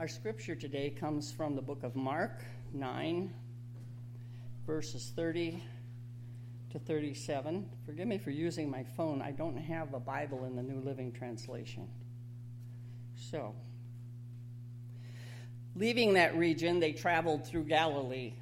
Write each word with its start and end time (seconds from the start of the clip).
Our 0.00 0.08
scripture 0.08 0.54
today 0.54 0.88
comes 0.88 1.30
from 1.30 1.54
the 1.54 1.60
book 1.60 1.82
of 1.82 1.94
Mark 1.94 2.42
9, 2.72 3.30
verses 4.66 5.12
30 5.14 5.62
to 6.70 6.78
37. 6.78 7.68
Forgive 7.84 8.08
me 8.08 8.16
for 8.16 8.30
using 8.30 8.70
my 8.70 8.82
phone. 8.82 9.20
I 9.20 9.32
don't 9.32 9.58
have 9.58 9.92
a 9.92 10.00
Bible 10.00 10.46
in 10.46 10.56
the 10.56 10.62
New 10.62 10.80
Living 10.80 11.12
Translation. 11.12 11.86
So, 13.14 13.54
leaving 15.76 16.14
that 16.14 16.34
region, 16.34 16.80
they 16.80 16.92
traveled 16.92 17.46
through 17.46 17.64
Galilee. 17.64 18.32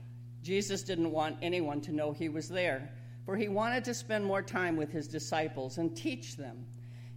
Jesus 0.45 0.85
didn't 0.85 1.11
want 1.11 1.39
anyone 1.43 1.81
to 1.81 1.93
know 1.93 2.13
he 2.13 2.29
was 2.29 2.49
there, 2.49 2.89
for 3.25 3.37
he 3.37 3.49
wanted 3.49 3.83
to 3.87 3.95
spend 3.95 4.25
more 4.25 4.43
time 4.43 4.77
with 4.77 4.93
his 4.93 5.09
disciples 5.09 5.79
and 5.79 5.97
teach 5.97 6.37
them. 6.37 6.65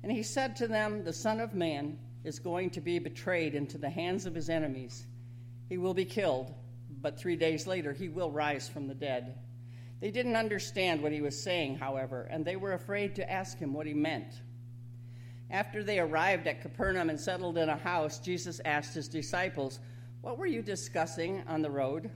And 0.01 0.11
he 0.11 0.23
said 0.23 0.55
to 0.55 0.67
them, 0.67 1.03
The 1.03 1.13
Son 1.13 1.39
of 1.39 1.53
Man 1.53 1.99
is 2.23 2.39
going 2.39 2.69
to 2.71 2.81
be 2.81 2.99
betrayed 2.99 3.55
into 3.55 3.77
the 3.77 3.89
hands 3.89 4.25
of 4.25 4.35
his 4.35 4.49
enemies. 4.49 5.05
He 5.69 5.77
will 5.77 5.93
be 5.93 6.05
killed, 6.05 6.53
but 7.01 7.19
three 7.19 7.35
days 7.35 7.65
later 7.65 7.93
he 7.93 8.09
will 8.09 8.31
rise 8.31 8.69
from 8.69 8.87
the 8.87 8.93
dead. 8.93 9.37
They 9.99 10.11
didn't 10.11 10.35
understand 10.35 11.01
what 11.01 11.11
he 11.11 11.21
was 11.21 11.41
saying, 11.41 11.77
however, 11.77 12.27
and 12.31 12.43
they 12.43 12.55
were 12.55 12.73
afraid 12.73 13.15
to 13.15 13.31
ask 13.31 13.57
him 13.57 13.73
what 13.73 13.87
he 13.87 13.93
meant. 13.93 14.41
After 15.49 15.83
they 15.83 15.99
arrived 15.99 16.47
at 16.47 16.61
Capernaum 16.61 17.09
and 17.09 17.19
settled 17.19 17.57
in 17.57 17.69
a 17.69 17.75
house, 17.75 18.19
Jesus 18.19 18.61
asked 18.65 18.93
his 18.93 19.07
disciples, 19.07 19.79
What 20.21 20.37
were 20.37 20.45
you 20.45 20.61
discussing 20.61 21.43
on 21.47 21.61
the 21.61 21.69
road? 21.69 22.09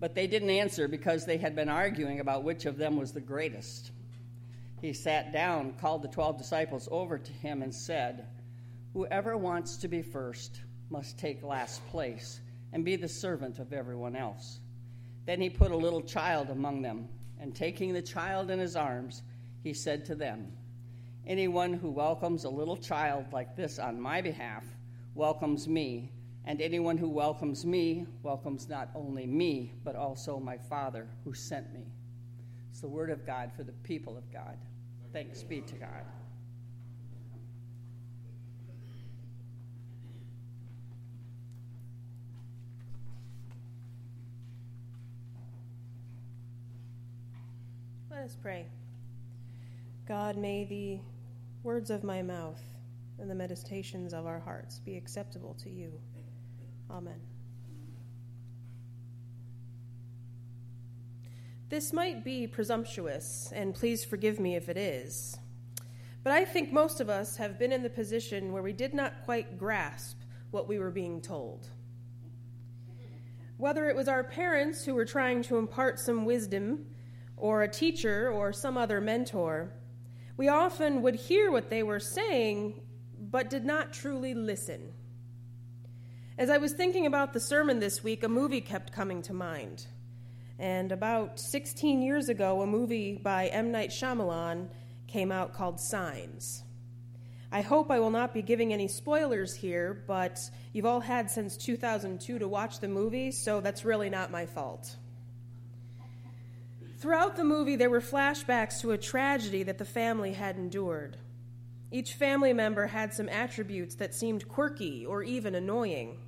But 0.00 0.14
they 0.14 0.26
didn't 0.26 0.50
answer 0.50 0.88
because 0.88 1.24
they 1.24 1.38
had 1.38 1.56
been 1.56 1.68
arguing 1.68 2.20
about 2.20 2.44
which 2.44 2.66
of 2.66 2.76
them 2.76 2.96
was 2.96 3.12
the 3.12 3.20
greatest. 3.20 3.92
He 4.80 4.92
sat 4.92 5.32
down, 5.32 5.74
called 5.80 6.02
the 6.02 6.08
twelve 6.08 6.38
disciples 6.38 6.88
over 6.90 7.18
to 7.18 7.32
him, 7.32 7.62
and 7.62 7.74
said, 7.74 8.26
Whoever 8.92 9.36
wants 9.36 9.76
to 9.78 9.88
be 9.88 10.02
first 10.02 10.62
must 10.90 11.18
take 11.18 11.42
last 11.42 11.86
place 11.88 12.40
and 12.72 12.84
be 12.84 12.96
the 12.96 13.08
servant 13.08 13.58
of 13.58 13.72
everyone 13.72 14.16
else. 14.16 14.60
Then 15.26 15.40
he 15.40 15.50
put 15.50 15.70
a 15.70 15.76
little 15.76 16.00
child 16.00 16.48
among 16.48 16.82
them, 16.82 17.08
and 17.38 17.54
taking 17.54 17.92
the 17.92 18.02
child 18.02 18.50
in 18.50 18.58
his 18.58 18.76
arms, 18.76 19.22
he 19.62 19.74
said 19.74 20.04
to 20.06 20.14
them, 20.14 20.52
Anyone 21.26 21.74
who 21.74 21.90
welcomes 21.90 22.44
a 22.44 22.50
little 22.50 22.76
child 22.76 23.26
like 23.32 23.54
this 23.54 23.78
on 23.78 24.00
my 24.00 24.22
behalf 24.22 24.64
welcomes 25.14 25.68
me, 25.68 26.10
and 26.46 26.62
anyone 26.62 26.96
who 26.96 27.10
welcomes 27.10 27.66
me 27.66 28.06
welcomes 28.22 28.68
not 28.68 28.88
only 28.94 29.26
me, 29.26 29.74
but 29.84 29.96
also 29.96 30.40
my 30.40 30.56
Father 30.56 31.06
who 31.24 31.34
sent 31.34 31.70
me. 31.74 31.84
It's 32.70 32.80
the 32.80 32.88
word 32.88 33.10
of 33.10 33.26
God 33.26 33.52
for 33.54 33.64
the 33.64 33.72
people 33.72 34.16
of 34.16 34.32
God. 34.32 34.56
Thanks 35.12 35.42
be 35.42 35.60
to 35.60 35.74
God. 35.74 36.04
Let 48.10 48.20
us 48.20 48.36
pray. 48.40 48.66
God, 50.06 50.38
may 50.38 50.64
the 50.64 50.98
words 51.62 51.90
of 51.90 52.02
my 52.02 52.22
mouth 52.22 52.62
and 53.18 53.30
the 53.30 53.34
meditations 53.34 54.14
of 54.14 54.26
our 54.26 54.40
hearts 54.40 54.78
be 54.78 54.96
acceptable 54.96 55.54
to 55.62 55.68
you. 55.68 55.92
Amen. 56.90 57.20
This 61.68 61.92
might 61.92 62.24
be 62.24 62.46
presumptuous, 62.46 63.52
and 63.54 63.74
please 63.74 64.06
forgive 64.06 64.40
me 64.40 64.56
if 64.56 64.70
it 64.70 64.78
is. 64.78 65.36
But 66.24 66.32
I 66.32 66.46
think 66.46 66.72
most 66.72 67.00
of 67.00 67.10
us 67.10 67.36
have 67.36 67.58
been 67.58 67.72
in 67.72 67.82
the 67.82 67.90
position 67.90 68.52
where 68.52 68.62
we 68.62 68.72
did 68.72 68.94
not 68.94 69.22
quite 69.26 69.58
grasp 69.58 70.16
what 70.50 70.66
we 70.66 70.78
were 70.78 70.90
being 70.90 71.20
told. 71.20 71.68
Whether 73.58 73.90
it 73.90 73.96
was 73.96 74.08
our 74.08 74.24
parents 74.24 74.86
who 74.86 74.94
were 74.94 75.04
trying 75.04 75.42
to 75.42 75.58
impart 75.58 76.00
some 76.00 76.24
wisdom 76.24 76.86
or 77.40 77.62
a 77.62 77.68
teacher 77.68 78.30
or 78.30 78.52
some 78.52 78.76
other 78.76 79.00
mentor, 79.00 79.72
we 80.36 80.48
often 80.48 81.02
would 81.02 81.14
hear 81.14 81.50
what 81.50 81.70
they 81.70 81.82
were 81.82 82.00
saying, 82.00 82.80
but 83.18 83.50
did 83.50 83.64
not 83.64 83.92
truly 83.92 84.34
listen. 84.34 84.92
As 86.38 86.50
I 86.50 86.58
was 86.58 86.72
thinking 86.72 87.06
about 87.06 87.32
the 87.32 87.40
sermon 87.40 87.80
this 87.80 88.04
week, 88.04 88.22
a 88.22 88.28
movie 88.28 88.60
kept 88.60 88.92
coming 88.92 89.22
to 89.22 89.34
mind. 89.34 89.86
And 90.58 90.92
about 90.92 91.40
16 91.40 92.02
years 92.02 92.28
ago, 92.28 92.62
a 92.62 92.66
movie 92.66 93.16
by 93.16 93.48
M. 93.48 93.72
Night 93.72 93.90
Shyamalan 93.90 94.68
came 95.08 95.32
out 95.32 95.52
called 95.52 95.80
Signs. 95.80 96.62
I 97.50 97.62
hope 97.62 97.90
I 97.90 97.98
will 97.98 98.10
not 98.10 98.34
be 98.34 98.42
giving 98.42 98.72
any 98.72 98.88
spoilers 98.88 99.54
here, 99.54 100.04
but 100.06 100.38
you've 100.72 100.84
all 100.86 101.00
had 101.00 101.30
since 101.30 101.56
2002 101.56 102.38
to 102.38 102.46
watch 102.46 102.78
the 102.78 102.88
movie, 102.88 103.32
so 103.32 103.60
that's 103.60 103.84
really 103.84 104.10
not 104.10 104.30
my 104.30 104.46
fault. 104.46 104.96
Throughout 106.98 107.36
the 107.36 107.44
movie, 107.44 107.76
there 107.76 107.90
were 107.90 108.00
flashbacks 108.00 108.80
to 108.80 108.90
a 108.90 108.98
tragedy 108.98 109.62
that 109.62 109.78
the 109.78 109.84
family 109.84 110.32
had 110.32 110.56
endured. 110.56 111.16
Each 111.92 112.12
family 112.14 112.52
member 112.52 112.88
had 112.88 113.14
some 113.14 113.28
attributes 113.28 113.94
that 113.94 114.14
seemed 114.14 114.48
quirky 114.48 115.06
or 115.06 115.22
even 115.22 115.54
annoying. 115.54 116.18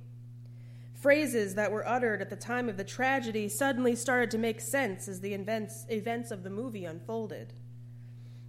Phrases 0.93 1.55
that 1.55 1.73
were 1.73 1.85
uttered 1.85 2.21
at 2.21 2.29
the 2.29 2.37
time 2.37 2.69
of 2.69 2.77
the 2.77 2.85
tragedy 2.85 3.49
suddenly 3.49 3.95
started 3.95 4.31
to 4.31 4.37
make 4.37 4.61
sense 4.61 5.09
as 5.09 5.19
the 5.19 5.33
events, 5.33 5.85
events 5.89 6.31
of 6.31 6.43
the 6.43 6.49
movie 6.49 6.85
unfolded. 6.85 7.51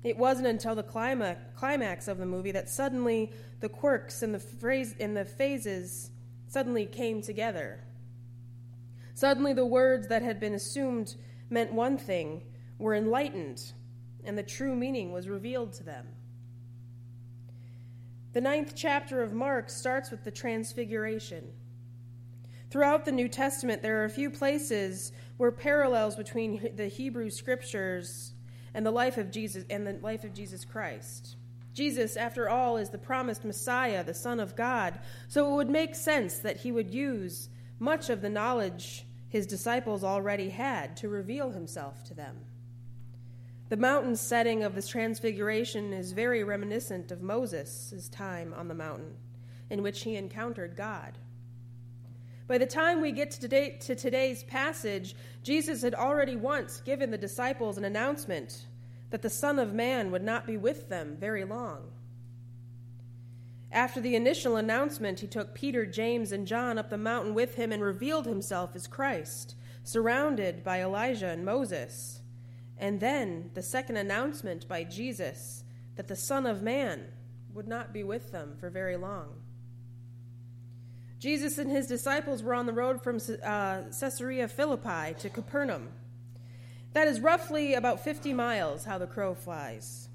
It 0.05 0.17
wasn't 0.17 0.47
until 0.47 0.77
the 0.77 0.83
climax, 0.85 2.09
of 2.09 2.19
the 2.19 2.27
movie 2.27 2.53
that 2.53 2.69
suddenly 2.69 3.33
the 3.59 3.69
quirks 3.69 4.23
and 4.23 4.33
the, 4.33 4.39
phrase, 4.39 4.95
and 5.01 5.17
the 5.17 5.25
phases 5.25 6.11
suddenly 6.47 6.87
came 6.87 7.21
together. 7.21 7.81
Suddenly, 9.15 9.55
the 9.55 9.67
words 9.67 10.07
that 10.09 10.23
had 10.23 10.39
been 10.39 10.55
assumed 10.55 11.17
meant 11.53 11.73
one 11.73 11.99
thing 11.99 12.43
were 12.79 12.95
enlightened, 12.95 13.73
and 14.25 14.37
the 14.37 14.43
true 14.43 14.75
meaning 14.75 15.13
was 15.13 15.29
revealed 15.29 15.73
to 15.75 15.85
them. 15.85 16.09
The 18.33 18.41
ninth 18.41 18.73
chapter 18.75 19.23
of 19.23 19.33
Mark 19.33 19.69
starts 19.69 20.11
with 20.11 20.25
the 20.25 20.31
Transfiguration. 20.31 21.53
Throughout 22.71 23.05
the 23.05 23.13
New 23.13 23.29
Testament, 23.29 23.83
there 23.83 24.01
are 24.01 24.07
a 24.07 24.11
few 24.11 24.31
places 24.31 25.13
where 25.37 25.53
parallels 25.53 26.17
between 26.17 26.75
the 26.75 26.89
Hebrew 26.89 27.29
scriptures 27.29 28.33
and 28.73 28.87
the 28.87 28.91
life 28.91 29.19
of 29.19 29.31
Jesus 29.31 29.67
and 29.69 29.87
the 29.87 29.99
life 30.01 30.25
of 30.25 30.33
Jesus 30.33 30.65
Christ. 30.65 31.37
Jesus, 31.75 32.17
after 32.17 32.49
all, 32.49 32.79
is 32.79 32.89
the 32.89 32.99
promised 32.99 33.45
Messiah, 33.45 34.03
the 34.03 34.15
Son 34.15 34.41
of 34.41 34.57
God, 34.57 34.99
so 35.29 35.53
it 35.53 35.57
would 35.57 35.71
make 35.71 35.95
sense 35.95 36.39
that 36.39 36.59
he 36.59 36.73
would 36.73 36.93
use 36.93 37.51
much 37.79 38.09
of 38.09 38.23
the 38.23 38.31
knowledge 38.31 39.07
his 39.33 39.47
disciples 39.47 40.05
already 40.05 40.51
had 40.51 40.95
to 40.95 41.09
reveal 41.09 41.53
himself 41.53 42.05
to 42.05 42.13
them. 42.13 42.37
The 43.71 43.79
mountain 43.79 44.15
setting 44.15 44.63
of 44.63 44.75
this 44.75 44.89
transfiguration 44.89 45.95
is 45.95 46.13
very 46.13 46.45
reminiscent 46.45 47.11
of 47.11 47.23
Moses' 47.23 48.11
time 48.11 48.53
on 48.53 48.69
the 48.69 48.75
mountain, 48.75 49.17
in 49.71 49.83
which 49.83 50.03
he 50.03 50.17
encountered 50.17 50.77
God. 50.77 51.17
By 52.47 52.59
the 52.59 52.67
time 52.67 53.01
we 53.01 53.11
get 53.11 53.31
to, 53.31 53.41
today, 53.41 53.79
to 53.81 53.95
today's 53.95 54.43
passage, 54.43 55.17
Jesus 55.43 55.81
had 55.81 55.95
already 55.95 56.37
once 56.37 56.83
given 56.83 57.11
the 57.11 57.17
disciples 57.17 57.79
an 57.79 57.87
announcement 57.87 58.67
that 59.09 59.23
the 59.23 59.31
Son 59.31 59.59
of 59.59 59.73
Man 59.73 60.11
would 60.11 60.23
not 60.23 60.47
be 60.47 60.59
with 60.59 60.91
them 60.91 61.17
very 61.19 61.47
long. 61.47 61.91
After 63.73 64.03
the 64.03 64.15
initial 64.15 64.57
announcement, 64.57 65.21
he 65.21 65.27
took 65.27 65.55
Peter, 65.55 65.87
James, 65.87 66.31
and 66.31 66.47
John 66.47 66.79
up 66.79 66.91
the 66.91 66.99
mountain 66.99 67.33
with 67.33 67.55
him 67.55 67.73
and 67.73 67.83
revealed 67.83 68.27
himself 68.27 68.77
as 68.77 68.87
Christ, 68.87 69.57
surrounded 69.83 70.63
by 70.63 70.83
Elijah 70.83 71.29
and 71.29 71.43
Moses. 71.43 72.21
And 72.77 73.01
then 73.01 73.51
the 73.55 73.63
second 73.63 73.97
announcement 73.97 74.69
by 74.69 74.85
Jesus 74.85 75.65
that 75.97 76.09
the 76.09 76.17
Son 76.17 76.45
of 76.45 76.63
Man 76.63 77.07
would 77.55 77.67
not 77.67 77.95
be 77.95 78.03
with 78.03 78.31
them 78.31 78.57
for 78.61 78.69
very 78.69 78.97
long. 78.97 79.41
Jesus 81.19 81.57
and 81.57 81.71
his 81.71 81.87
disciples 81.87 82.43
were 82.43 82.55
on 82.55 82.67
the 82.67 82.73
road 82.73 83.01
from 83.01 83.21
uh, 83.43 83.83
Caesarea 83.99 84.49
Philippi 84.49 85.15
to 85.21 85.31
Capernaum. 85.31 85.89
That 86.93 87.09
is 87.09 87.21
roughly 87.21 87.75
about 87.75 88.05
50 88.05 88.35
miles, 88.35 88.85
how 88.85 88.99
the 88.99 89.07
crow 89.07 89.35
flies. 89.35 90.09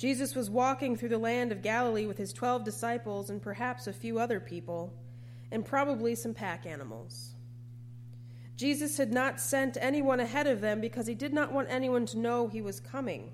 Jesus 0.00 0.34
was 0.34 0.48
walking 0.48 0.96
through 0.96 1.10
the 1.10 1.18
land 1.18 1.52
of 1.52 1.60
Galilee 1.60 2.06
with 2.06 2.16
his 2.16 2.32
twelve 2.32 2.64
disciples 2.64 3.28
and 3.28 3.42
perhaps 3.42 3.86
a 3.86 3.92
few 3.92 4.18
other 4.18 4.40
people, 4.40 4.94
and 5.50 5.62
probably 5.62 6.14
some 6.14 6.32
pack 6.32 6.64
animals. 6.64 7.34
Jesus 8.56 8.96
had 8.96 9.12
not 9.12 9.38
sent 9.38 9.76
anyone 9.78 10.18
ahead 10.18 10.46
of 10.46 10.62
them 10.62 10.80
because 10.80 11.06
he 11.06 11.14
did 11.14 11.34
not 11.34 11.52
want 11.52 11.68
anyone 11.68 12.06
to 12.06 12.18
know 12.18 12.48
he 12.48 12.62
was 12.62 12.80
coming. 12.80 13.30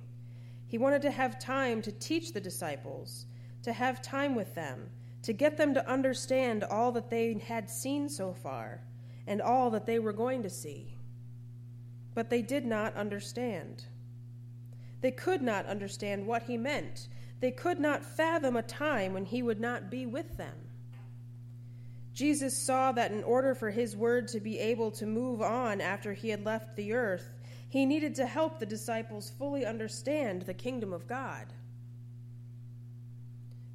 He 0.66 0.76
wanted 0.76 1.02
to 1.02 1.12
have 1.12 1.38
time 1.38 1.82
to 1.82 1.92
teach 1.92 2.32
the 2.32 2.40
disciples, 2.40 3.26
to 3.62 3.72
have 3.72 4.02
time 4.02 4.34
with 4.34 4.52
them, 4.56 4.90
to 5.22 5.32
get 5.32 5.56
them 5.56 5.72
to 5.72 5.88
understand 5.88 6.64
all 6.64 6.90
that 6.90 7.10
they 7.10 7.34
had 7.34 7.70
seen 7.70 8.08
so 8.08 8.32
far 8.32 8.80
and 9.28 9.40
all 9.40 9.70
that 9.70 9.86
they 9.86 10.00
were 10.00 10.12
going 10.12 10.42
to 10.42 10.50
see. 10.50 10.96
But 12.12 12.28
they 12.28 12.42
did 12.42 12.66
not 12.66 12.96
understand. 12.96 13.84
They 15.06 15.12
could 15.12 15.40
not 15.40 15.66
understand 15.66 16.26
what 16.26 16.42
he 16.42 16.56
meant. 16.56 17.06
They 17.38 17.52
could 17.52 17.78
not 17.78 18.04
fathom 18.04 18.56
a 18.56 18.62
time 18.62 19.14
when 19.14 19.24
he 19.24 19.40
would 19.40 19.60
not 19.60 19.88
be 19.88 20.04
with 20.04 20.36
them. 20.36 20.56
Jesus 22.12 22.58
saw 22.58 22.90
that 22.90 23.12
in 23.12 23.22
order 23.22 23.54
for 23.54 23.70
his 23.70 23.96
word 23.96 24.26
to 24.26 24.40
be 24.40 24.58
able 24.58 24.90
to 24.90 25.06
move 25.06 25.40
on 25.40 25.80
after 25.80 26.12
he 26.12 26.30
had 26.30 26.44
left 26.44 26.74
the 26.74 26.92
earth, 26.92 27.30
he 27.68 27.86
needed 27.86 28.16
to 28.16 28.26
help 28.26 28.58
the 28.58 28.66
disciples 28.66 29.30
fully 29.38 29.64
understand 29.64 30.42
the 30.42 30.52
kingdom 30.52 30.92
of 30.92 31.06
God. 31.06 31.46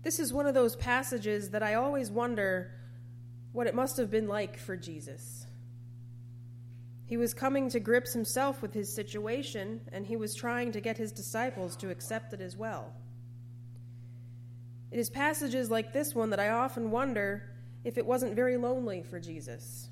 This 0.04 0.20
is 0.20 0.34
one 0.34 0.48
of 0.48 0.54
those 0.54 0.76
passages 0.76 1.52
that 1.52 1.64
I 1.64 1.76
always 1.76 2.12
wonder 2.12 2.74
what 3.54 3.68
it 3.68 3.74
must 3.74 3.96
have 3.96 4.12
been 4.12 4.28
like 4.28 4.58
for 4.58 4.76
Jesus. 4.76 5.46
He 7.12 7.18
was 7.18 7.34
coming 7.34 7.68
to 7.72 7.82
grips 7.82 8.14
himself 8.14 8.62
with 8.62 8.74
his 8.74 8.96
situation, 8.96 9.82
and 9.92 10.06
he 10.06 10.16
was 10.16 10.34
trying 10.34 10.72
to 10.72 10.80
get 10.80 10.98
his 10.98 11.12
disciples 11.12 11.76
to 11.76 11.90
accept 11.90 12.32
it 12.32 12.40
as 12.40 12.56
well. 12.56 12.94
It 14.92 14.98
is 14.98 15.10
passages 15.10 15.70
like 15.70 15.92
this 15.92 16.16
one 16.16 16.30
that 16.30 16.40
I 16.40 16.52
often 16.52 16.90
wonder 16.90 17.44
if 17.84 17.98
it 17.98 18.06
wasn't 18.06 18.34
very 18.34 18.56
lonely 18.56 19.04
for 19.04 19.20
Jesus. 19.20 19.90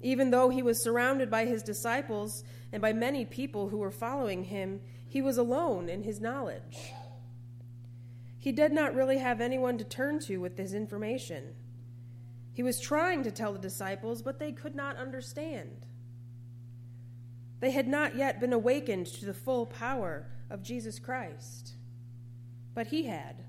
Even 0.00 0.30
though 0.30 0.50
he 0.50 0.62
was 0.62 0.80
surrounded 0.80 1.32
by 1.32 1.46
his 1.46 1.64
disciples 1.64 2.44
and 2.70 2.80
by 2.80 2.92
many 2.92 3.24
people 3.24 3.68
who 3.68 3.78
were 3.78 3.90
following 3.90 4.44
him, 4.44 4.80
he 5.08 5.20
was 5.20 5.36
alone 5.36 5.88
in 5.88 6.04
his 6.04 6.20
knowledge. 6.20 6.92
He 8.38 8.52
did 8.52 8.70
not 8.70 8.94
really 8.94 9.18
have 9.18 9.40
anyone 9.40 9.78
to 9.78 9.84
turn 9.84 10.20
to 10.20 10.36
with 10.36 10.56
this 10.56 10.74
information. 10.74 11.56
He 12.58 12.64
was 12.64 12.80
trying 12.80 13.22
to 13.22 13.30
tell 13.30 13.52
the 13.52 13.58
disciples, 13.60 14.20
but 14.20 14.40
they 14.40 14.50
could 14.50 14.74
not 14.74 14.96
understand. 14.96 15.86
They 17.60 17.70
had 17.70 17.86
not 17.86 18.16
yet 18.16 18.40
been 18.40 18.52
awakened 18.52 19.06
to 19.06 19.26
the 19.26 19.32
full 19.32 19.64
power 19.64 20.26
of 20.50 20.64
Jesus 20.64 20.98
Christ, 20.98 21.74
but 22.74 22.88
he 22.88 23.04
had. 23.04 23.44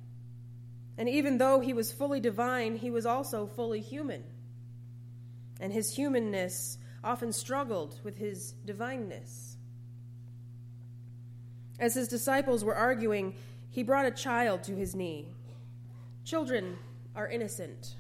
And 0.96 1.10
even 1.10 1.40
though 1.40 1.60
he 1.60 1.74
was 1.74 1.92
fully 1.92 2.20
divine, 2.20 2.76
he 2.76 2.92
was 2.92 3.08
also 3.08 3.48
fully 3.48 3.82
human. 3.82 4.24
And 5.60 5.74
his 5.74 5.96
humanness 5.96 6.78
often 7.04 7.34
struggled 7.34 8.00
with 8.04 8.16
his 8.16 8.52
divineness. 8.64 9.58
As 11.80 11.96
his 11.96 12.08
disciples 12.08 12.64
were 12.64 12.76
arguing, 12.76 13.34
he 13.72 13.82
brought 13.82 14.06
a 14.06 14.12
child 14.12 14.62
to 14.66 14.76
his 14.76 14.94
knee. 14.94 15.30
Children 16.26 16.78
are 17.16 17.28
innocent. 17.28 17.96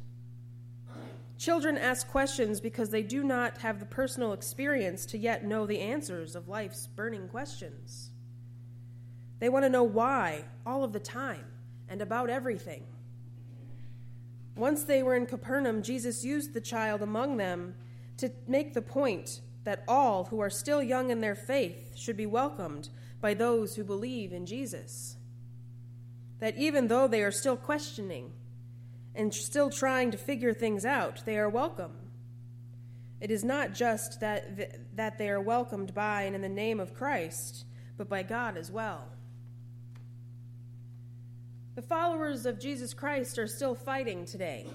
Children 1.40 1.78
ask 1.78 2.06
questions 2.10 2.60
because 2.60 2.90
they 2.90 3.02
do 3.02 3.24
not 3.24 3.60
have 3.60 3.80
the 3.80 3.86
personal 3.86 4.34
experience 4.34 5.06
to 5.06 5.18
yet 5.18 5.46
know 5.46 5.66
the 5.66 5.80
answers 5.80 6.36
of 6.36 6.50
life's 6.50 6.88
burning 6.88 7.30
questions. 7.30 8.12
They 9.40 9.48
want 9.48 9.64
to 9.64 9.70
know 9.70 9.84
why 9.84 10.44
all 10.66 10.84
of 10.84 10.92
the 10.92 11.00
time 11.00 11.46
and 11.88 12.02
about 12.02 12.30
everything. 12.30 12.84
Once 14.58 14.84
they 14.84 15.02
were 15.02 15.16
in 15.16 15.26
Capernaum, 15.26 15.82
Jesus 15.82 16.26
used 16.26 16.54
the 16.54 16.60
child 16.60 17.02
among 17.02 17.38
them 17.38 17.74
to 18.18 18.30
make 18.46 18.74
the 18.74 18.82
point 18.82 19.40
that 19.64 19.86
all 19.88 20.26
who 20.26 20.42
are 20.42 20.50
still 20.50 20.84
young 20.84 21.10
in 21.10 21.22
their 21.22 21.36
faith 21.36 21.96
should 21.96 22.18
be 22.18 22.26
welcomed 22.26 22.90
by 23.22 23.34
those 23.34 23.76
who 23.76 23.84
believe 23.86 24.34
in 24.34 24.46
Jesus. 24.46 25.16
That 26.40 26.58
even 26.58 26.90
though 26.90 27.08
they 27.08 27.24
are 27.24 27.32
still 27.32 27.56
questioning 27.56 28.34
and 29.16 29.34
still 29.34 29.70
trying 29.70 30.12
to 30.12 30.18
figure 30.18 30.54
things 30.54 30.86
out, 30.86 31.26
they 31.26 31.38
are 31.38 31.50
welcome. 31.50 31.92
It 33.20 33.32
is 33.32 33.44
not 33.44 33.74
just 33.74 34.22
that, 34.22 34.96
that 34.96 35.18
they 35.18 35.30
are 35.30 35.42
welcomed 35.42 35.94
by 35.94 36.24
and 36.24 36.36
in 36.36 36.42
the 36.42 36.50
name 36.50 36.80
of 36.80 36.94
Christ, 36.94 37.66
but 37.98 38.08
by 38.08 38.24
God 38.24 38.56
as 38.56 38.72
well. 38.72 39.04
The 41.76 41.82
followers 41.82 42.46
of 42.46 42.60
Jesus 42.60 42.94
Christ 42.94 43.38
are 43.40 43.48
still 43.48 43.76
fighting 43.76 44.26
today. 44.26 44.68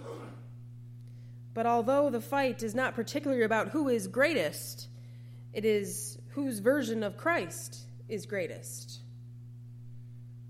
But 1.54 1.66
although 1.66 2.10
the 2.10 2.20
fight 2.20 2.62
is 2.62 2.74
not 2.74 2.94
particularly 2.94 3.44
about 3.44 3.68
who 3.68 3.88
is 3.88 4.08
greatest, 4.08 4.88
it 5.52 5.64
is 5.64 6.18
whose 6.30 6.58
version 6.58 7.02
of 7.02 7.16
Christ 7.16 7.86
is 8.08 8.26
greatest. 8.26 9.03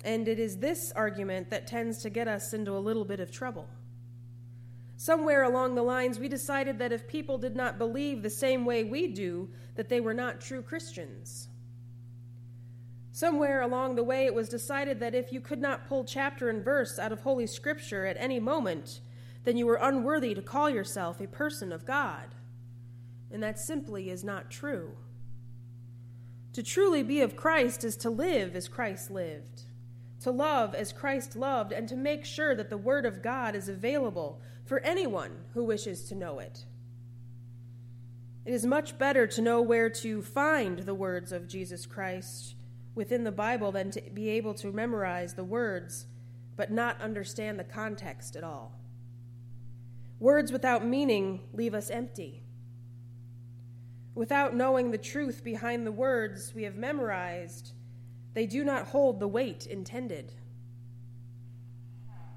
And 0.04 0.28
it 0.28 0.38
is 0.38 0.58
this 0.58 0.92
argument 0.92 1.50
that 1.50 1.66
tends 1.66 2.02
to 2.02 2.10
get 2.10 2.28
us 2.28 2.52
into 2.52 2.76
a 2.76 2.78
little 2.78 3.04
bit 3.04 3.20
of 3.20 3.32
trouble. 3.32 3.66
Somewhere 4.96 5.42
along 5.42 5.74
the 5.74 5.82
lines, 5.82 6.18
we 6.18 6.28
decided 6.28 6.78
that 6.78 6.92
if 6.92 7.08
people 7.08 7.38
did 7.38 7.56
not 7.56 7.78
believe 7.78 8.22
the 8.22 8.30
same 8.30 8.64
way 8.64 8.84
we 8.84 9.08
do, 9.08 9.48
that 9.74 9.88
they 9.88 10.00
were 10.00 10.14
not 10.14 10.40
true 10.40 10.62
Christians. 10.62 11.48
Somewhere 13.12 13.62
along 13.62 13.94
the 13.94 14.04
way, 14.04 14.26
it 14.26 14.34
was 14.34 14.48
decided 14.48 15.00
that 15.00 15.14
if 15.14 15.32
you 15.32 15.40
could 15.40 15.60
not 15.60 15.88
pull 15.88 16.04
chapter 16.04 16.48
and 16.48 16.64
verse 16.64 16.98
out 16.98 17.12
of 17.12 17.20
Holy 17.20 17.46
Scripture 17.46 18.04
at 18.06 18.16
any 18.18 18.40
moment, 18.40 19.00
then 19.44 19.56
you 19.56 19.66
were 19.66 19.78
unworthy 19.80 20.34
to 20.34 20.42
call 20.42 20.68
yourself 20.68 21.20
a 21.20 21.26
person 21.26 21.72
of 21.72 21.86
God. 21.86 22.34
And 23.30 23.42
that 23.42 23.58
simply 23.58 24.10
is 24.10 24.24
not 24.24 24.50
true. 24.50 24.92
To 26.54 26.62
truly 26.62 27.02
be 27.02 27.20
of 27.20 27.36
Christ 27.36 27.84
is 27.84 27.96
to 27.98 28.10
live 28.10 28.54
as 28.54 28.68
Christ 28.68 29.10
lived, 29.10 29.62
to 30.24 30.30
love 30.30 30.74
as 30.74 30.92
Christ 30.92 31.36
loved, 31.36 31.72
and 31.72 31.88
to 31.88 31.96
make 31.96 32.24
sure 32.24 32.54
that 32.54 32.70
the 32.70 32.78
Word 32.78 33.06
of 33.06 33.22
God 33.22 33.54
is 33.54 33.68
available 33.68 34.40
for 34.64 34.80
anyone 34.80 35.32
who 35.52 35.64
wishes 35.64 36.04
to 36.08 36.14
know 36.14 36.38
it. 36.38 36.64
It 38.44 38.52
is 38.52 38.66
much 38.66 38.98
better 38.98 39.26
to 39.26 39.42
know 39.42 39.62
where 39.62 39.88
to 39.90 40.22
find 40.22 40.80
the 40.80 40.94
words 40.94 41.30
of 41.30 41.46
Jesus 41.46 41.86
Christ 41.86 42.56
within 42.94 43.24
the 43.24 43.32
Bible 43.32 43.70
than 43.72 43.90
to 43.92 44.00
be 44.00 44.30
able 44.30 44.54
to 44.54 44.72
memorize 44.72 45.34
the 45.34 45.44
words 45.44 46.06
but 46.56 46.70
not 46.70 47.00
understand 47.00 47.58
the 47.58 47.64
context 47.64 48.36
at 48.36 48.44
all. 48.44 48.78
Words 50.20 50.52
without 50.52 50.86
meaning 50.86 51.40
leave 51.52 51.74
us 51.74 51.90
empty. 51.90 52.42
Without 54.14 54.54
knowing 54.54 54.90
the 54.90 54.98
truth 54.98 55.42
behind 55.42 55.86
the 55.86 55.92
words 55.92 56.54
we 56.54 56.62
have 56.62 56.76
memorized, 56.76 57.72
they 58.34 58.46
do 58.46 58.64
not 58.64 58.88
hold 58.88 59.20
the 59.20 59.28
weight 59.28 59.66
intended. 59.66 60.32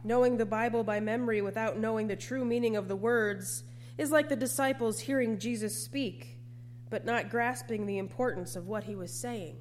Knowing 0.04 0.38
the 0.38 0.46
Bible 0.46 0.84
by 0.84 1.00
memory 1.00 1.42
without 1.42 1.78
knowing 1.78 2.08
the 2.08 2.16
true 2.16 2.46
meaning 2.46 2.76
of 2.76 2.88
the 2.88 2.96
words 2.96 3.64
is 3.98 4.12
like 4.12 4.30
the 4.30 4.36
disciples 4.36 5.00
hearing 5.00 5.38
Jesus 5.38 5.84
speak, 5.84 6.38
but 6.90 7.06
not 7.06 7.30
grasping 7.30 7.86
the 7.86 7.98
importance 7.98 8.56
of 8.56 8.68
what 8.68 8.86
he 8.86 8.96
was 8.96 9.12
saying 9.12 9.58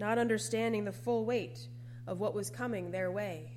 not 0.00 0.18
understanding 0.18 0.84
the 0.84 0.92
full 0.92 1.26
weight 1.26 1.68
of 2.06 2.18
what 2.18 2.34
was 2.34 2.50
coming 2.50 2.90
their 2.90 3.12
way. 3.12 3.52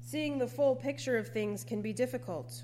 Seeing 0.00 0.38
the 0.38 0.46
full 0.46 0.76
picture 0.76 1.16
of 1.16 1.28
things 1.28 1.64
can 1.64 1.80
be 1.80 1.94
difficult. 1.94 2.62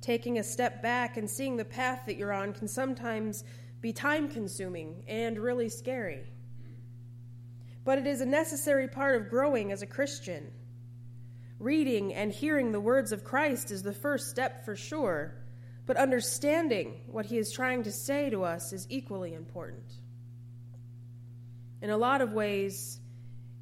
Taking 0.00 0.38
a 0.38 0.42
step 0.42 0.82
back 0.82 1.18
and 1.18 1.28
seeing 1.28 1.58
the 1.58 1.64
path 1.64 2.04
that 2.06 2.16
you're 2.16 2.32
on 2.32 2.54
can 2.54 2.66
sometimes 2.66 3.44
be 3.80 3.92
time 3.92 4.28
consuming 4.28 5.04
and 5.06 5.38
really 5.38 5.68
scary. 5.68 6.24
But 7.84 7.98
it 7.98 8.06
is 8.06 8.20
a 8.20 8.26
necessary 8.26 8.88
part 8.88 9.20
of 9.20 9.30
growing 9.30 9.72
as 9.72 9.82
a 9.82 9.86
Christian. 9.86 10.50
Reading 11.58 12.14
and 12.14 12.32
hearing 12.32 12.72
the 12.72 12.80
words 12.80 13.12
of 13.12 13.24
Christ 13.24 13.70
is 13.70 13.82
the 13.82 13.92
first 13.92 14.30
step 14.30 14.64
for 14.64 14.76
sure 14.76 15.34
but 15.88 15.96
understanding 15.96 17.00
what 17.06 17.24
he 17.24 17.38
is 17.38 17.50
trying 17.50 17.84
to 17.84 17.90
say 17.90 18.28
to 18.28 18.44
us 18.44 18.74
is 18.74 18.86
equally 18.90 19.32
important. 19.32 19.90
In 21.80 21.88
a 21.88 21.96
lot 21.96 22.20
of 22.20 22.34
ways, 22.34 23.00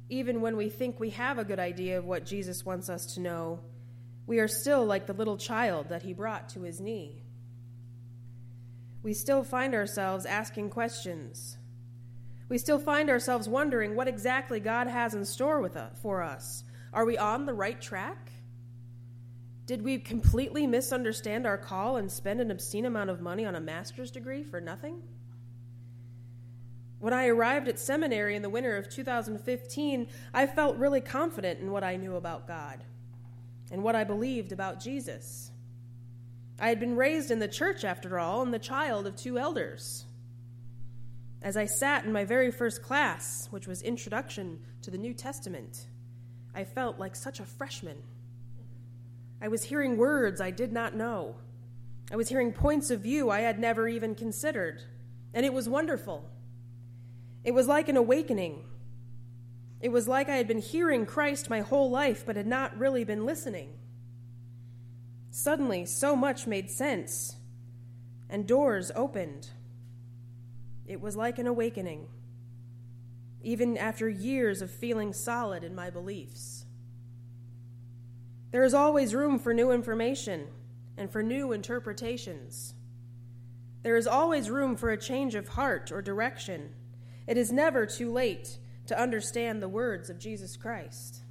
even 0.09 0.41
when 0.41 0.57
we 0.57 0.67
think 0.67 0.99
we 0.99 1.11
have 1.11 1.39
a 1.39 1.45
good 1.45 1.57
idea 1.57 1.97
of 1.97 2.03
what 2.03 2.25
Jesus 2.25 2.65
wants 2.65 2.89
us 2.89 3.13
to 3.13 3.21
know, 3.21 3.61
we 4.25 4.39
are 4.39 4.49
still 4.49 4.85
like 4.85 5.07
the 5.07 5.13
little 5.13 5.37
child 5.37 5.87
that 5.87 6.03
he 6.03 6.11
brought 6.11 6.49
to 6.49 6.63
his 6.63 6.81
knee. 6.81 7.23
We 9.07 9.13
still 9.13 9.45
find 9.45 9.73
ourselves 9.73 10.25
asking 10.25 10.71
questions. 10.71 11.57
We 12.49 12.57
still 12.57 12.77
find 12.77 13.09
ourselves 13.09 13.47
wondering 13.47 13.95
what 13.95 14.09
exactly 14.09 14.59
God 14.59 14.87
has 14.87 15.13
in 15.13 15.23
store 15.23 15.61
with 15.61 15.77
us, 15.77 15.97
for 16.01 16.21
us. 16.21 16.65
Are 16.91 17.05
we 17.05 17.17
on 17.17 17.45
the 17.45 17.53
right 17.53 17.79
track? 17.79 18.33
Did 19.65 19.81
we 19.81 19.97
completely 19.97 20.67
misunderstand 20.67 21.47
our 21.47 21.57
call 21.57 21.95
and 21.95 22.11
spend 22.11 22.41
an 22.41 22.51
obscene 22.51 22.85
amount 22.85 23.09
of 23.09 23.21
money 23.21 23.45
on 23.45 23.55
a 23.55 23.61
master's 23.61 24.11
degree 24.11 24.43
for 24.43 24.59
nothing? 24.59 25.01
When 26.99 27.13
I 27.13 27.27
arrived 27.27 27.69
at 27.69 27.79
seminary 27.79 28.35
in 28.35 28.41
the 28.41 28.49
winter 28.49 28.75
of 28.75 28.89
2015, 28.89 30.09
I 30.33 30.47
felt 30.47 30.75
really 30.75 30.99
confident 30.99 31.61
in 31.61 31.71
what 31.71 31.85
I 31.85 31.95
knew 31.95 32.17
about 32.17 32.45
God 32.45 32.83
and 33.71 33.83
what 33.83 33.95
I 33.95 34.03
believed 34.03 34.51
about 34.51 34.81
Jesus. 34.81 35.51
I 36.59 36.69
had 36.69 36.79
been 36.79 36.95
raised 36.95 37.29
in 37.29 37.39
the 37.39 37.47
church, 37.47 37.83
after 37.83 38.17
all, 38.17 38.41
and 38.41 38.53
the 38.53 38.59
child 38.59 39.05
of 39.05 39.15
two 39.15 39.37
elders. 39.37 40.05
As 41.41 41.55
I 41.55 41.65
sat 41.65 42.05
in 42.05 42.11
my 42.11 42.25
very 42.25 42.51
first 42.51 42.81
class, 42.81 43.47
which 43.51 43.67
was 43.67 43.83
Introduction 43.83 44.59
to 44.81 44.89
the 44.89 44.97
New 44.97 45.13
Testament, 45.13 45.85
I 46.55 46.63
felt 46.63 46.97
like 46.97 47.15
such 47.15 47.39
a 47.39 47.45
freshman. 47.45 48.01
I 49.39 49.47
was 49.49 49.63
hearing 49.63 49.97
words 49.97 50.41
I 50.41 50.49
did 50.49 50.73
not 50.73 50.95
know. 50.95 51.35
I 52.11 52.15
was 52.15 52.29
hearing 52.29 52.51
points 52.51 52.89
of 52.89 53.01
view 53.01 53.29
I 53.29 53.41
had 53.41 53.59
never 53.59 53.87
even 53.87 54.15
considered. 54.15 54.81
And 55.33 55.45
it 55.45 55.53
was 55.53 55.69
wonderful. 55.69 56.27
It 57.43 57.51
was 57.51 57.67
like 57.67 57.87
an 57.87 57.97
awakening. 57.97 58.63
It 59.79 59.89
was 59.89 60.07
like 60.07 60.27
I 60.27 60.37
had 60.37 60.47
been 60.47 60.57
hearing 60.57 61.05
Christ 61.05 61.51
my 61.51 61.59
whole 61.61 61.91
life, 61.91 62.23
but 62.25 62.35
had 62.35 62.47
not 62.47 62.77
really 62.79 63.03
been 63.03 63.25
listening. 63.25 63.75
Suddenly, 65.37 65.85
so 65.85 66.15
much 66.15 66.47
made 66.47 66.71
sense, 66.71 67.35
and 68.27 68.47
doors 68.47 68.91
opened. 68.95 69.51
It 70.87 70.99
was 70.99 71.15
like 71.15 71.37
an 71.37 71.45
awakening, 71.45 72.07
even 73.43 73.77
after 73.77 74.09
years 74.09 74.63
of 74.63 74.71
feeling 74.71 75.13
solid 75.13 75.63
in 75.63 75.75
my 75.75 75.91
beliefs. 75.91 76.65
There 78.49 78.63
is 78.63 78.73
always 78.73 79.13
room 79.13 79.37
for 79.37 79.53
new 79.53 79.69
information 79.69 80.47
and 80.97 81.11
for 81.11 81.21
new 81.21 81.51
interpretations. 81.51 82.73
There 83.83 83.95
is 83.95 84.07
always 84.07 84.49
room 84.49 84.75
for 84.75 84.89
a 84.89 84.97
change 84.97 85.35
of 85.35 85.49
heart 85.49 85.91
or 85.91 86.01
direction. 86.01 86.73
It 87.27 87.37
is 87.37 87.51
never 87.51 87.85
too 87.85 88.11
late 88.11 88.57
to 88.87 88.99
understand 88.99 89.61
the 89.61 89.69
words 89.69 90.09
of 90.09 90.17
Jesus 90.17 90.57
Christ. 90.57 91.21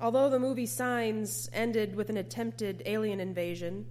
Although 0.00 0.30
the 0.30 0.38
movie 0.38 0.66
Signs 0.66 1.50
ended 1.52 1.94
with 1.94 2.08
an 2.08 2.16
attempted 2.16 2.82
alien 2.86 3.20
invasion 3.20 3.84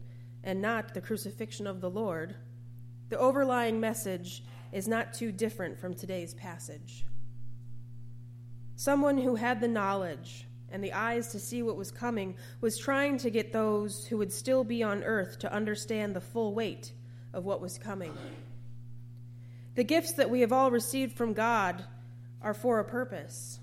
and 0.44 0.60
not 0.60 0.94
the 0.94 1.02
crucifixion 1.02 1.68
of 1.68 1.82
the 1.82 1.90
Lord, 1.90 2.36
the 3.10 3.20
overlying 3.20 3.80
message 3.80 4.44
is 4.72 4.88
not 4.88 5.14
too 5.14 5.32
different 5.32 5.80
from 5.80 5.94
today's 5.94 6.34
passage. 6.34 7.06
Someone 8.76 9.20
who 9.20 9.36
had 9.36 9.62
the 9.62 9.68
knowledge 9.68 10.48
and 10.72 10.84
the 10.84 10.94
eyes 10.94 11.28
to 11.30 11.40
see 11.40 11.62
what 11.62 11.76
was 11.76 11.92
coming 11.92 12.36
was 12.62 12.78
trying 12.78 13.18
to 13.20 13.30
get 13.30 13.54
those 13.54 14.06
who 14.06 14.18
would 14.18 14.32
still 14.32 14.64
be 14.64 14.82
on 14.82 15.04
earth 15.04 15.40
to 15.40 15.54
understand 15.54 16.16
the 16.16 16.22
full 16.22 16.56
weight 16.56 16.92
of 17.34 17.46
what 17.46 17.62
was 17.62 17.78
coming. 17.78 18.14
The 19.76 19.84
gifts 19.84 20.14
that 20.14 20.30
we 20.30 20.42
have 20.42 20.52
all 20.52 20.72
received 20.72 21.18
from 21.18 21.34
God 21.34 21.84
are 22.42 22.54
for 22.54 22.80
a 22.80 22.86
purpose. 22.86 23.60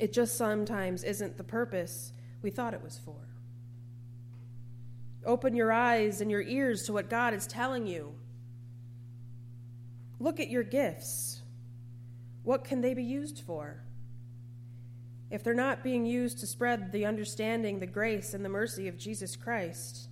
It 0.00 0.12
just 0.12 0.36
sometimes 0.36 1.04
isn't 1.04 1.36
the 1.36 1.44
purpose 1.44 2.12
we 2.42 2.50
thought 2.50 2.74
it 2.74 2.82
was 2.82 2.98
for. 2.98 3.16
Open 5.24 5.54
your 5.54 5.72
eyes 5.72 6.20
and 6.20 6.30
your 6.30 6.42
ears 6.42 6.84
to 6.84 6.92
what 6.92 7.08
God 7.08 7.32
is 7.32 7.46
telling 7.46 7.86
you. 7.86 8.12
Look 10.20 10.40
at 10.40 10.50
your 10.50 10.62
gifts. 10.62 11.42
What 12.42 12.64
can 12.64 12.80
they 12.80 12.94
be 12.94 13.04
used 13.04 13.40
for? 13.40 13.82
If 15.30 15.42
they're 15.42 15.54
not 15.54 15.82
being 15.82 16.04
used 16.04 16.38
to 16.40 16.46
spread 16.46 16.92
the 16.92 17.06
understanding, 17.06 17.80
the 17.80 17.86
grace, 17.86 18.34
and 18.34 18.44
the 18.44 18.48
mercy 18.48 18.86
of 18.88 18.98
Jesus 18.98 19.34
Christ, 19.34 20.08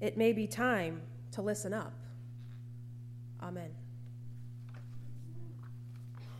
it 0.00 0.16
may 0.16 0.32
be 0.32 0.46
time 0.46 1.02
to 1.32 1.42
listen 1.42 1.74
up. 1.74 1.92
Amen. 3.42 3.70